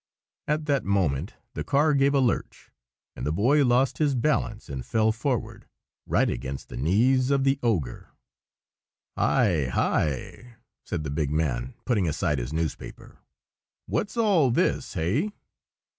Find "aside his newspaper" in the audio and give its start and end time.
12.07-13.19